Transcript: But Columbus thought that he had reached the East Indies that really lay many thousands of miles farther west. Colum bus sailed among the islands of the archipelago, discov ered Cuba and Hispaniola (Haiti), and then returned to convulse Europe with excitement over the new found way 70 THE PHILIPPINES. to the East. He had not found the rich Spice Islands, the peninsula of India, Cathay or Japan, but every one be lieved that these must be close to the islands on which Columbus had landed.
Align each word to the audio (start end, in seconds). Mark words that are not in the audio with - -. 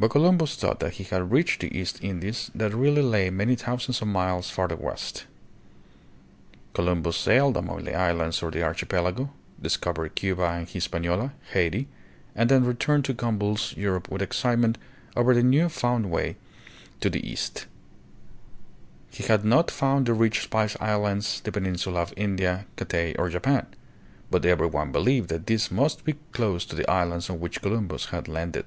But 0.00 0.10
Columbus 0.12 0.54
thought 0.54 0.78
that 0.78 0.92
he 0.92 1.02
had 1.02 1.32
reached 1.32 1.60
the 1.60 1.76
East 1.76 2.04
Indies 2.04 2.52
that 2.54 2.72
really 2.72 3.02
lay 3.02 3.30
many 3.30 3.56
thousands 3.56 4.00
of 4.00 4.06
miles 4.06 4.48
farther 4.48 4.76
west. 4.76 5.24
Colum 6.72 7.02
bus 7.02 7.16
sailed 7.16 7.56
among 7.56 7.82
the 7.82 7.96
islands 7.96 8.40
of 8.40 8.52
the 8.52 8.62
archipelago, 8.62 9.30
discov 9.60 9.94
ered 9.96 10.14
Cuba 10.14 10.44
and 10.44 10.68
Hispaniola 10.68 11.32
(Haiti), 11.52 11.88
and 12.36 12.48
then 12.48 12.62
returned 12.64 13.06
to 13.06 13.12
convulse 13.14 13.76
Europe 13.76 14.08
with 14.08 14.22
excitement 14.22 14.78
over 15.16 15.34
the 15.34 15.42
new 15.42 15.68
found 15.68 16.12
way 16.12 16.36
70 16.38 16.38
THE 16.38 16.38
PHILIPPINES. 16.38 17.00
to 17.00 17.10
the 17.10 17.28
East. 17.28 17.66
He 19.10 19.24
had 19.24 19.44
not 19.44 19.68
found 19.68 20.06
the 20.06 20.14
rich 20.14 20.44
Spice 20.44 20.76
Islands, 20.80 21.40
the 21.40 21.50
peninsula 21.50 22.02
of 22.02 22.14
India, 22.16 22.66
Cathay 22.76 23.16
or 23.16 23.30
Japan, 23.30 23.66
but 24.30 24.44
every 24.44 24.68
one 24.68 24.92
be 24.92 25.00
lieved 25.00 25.26
that 25.30 25.48
these 25.48 25.72
must 25.72 26.04
be 26.04 26.14
close 26.30 26.64
to 26.66 26.76
the 26.76 26.88
islands 26.88 27.28
on 27.28 27.40
which 27.40 27.60
Columbus 27.60 28.06
had 28.10 28.28
landed. 28.28 28.64